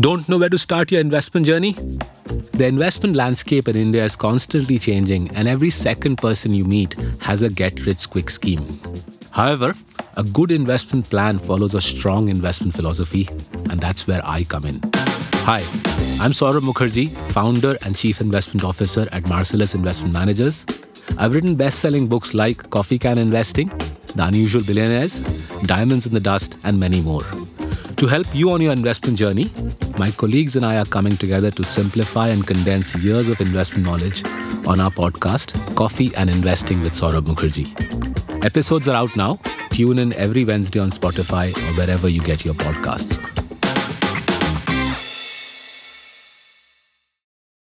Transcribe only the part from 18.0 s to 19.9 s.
investment officer at Marcellus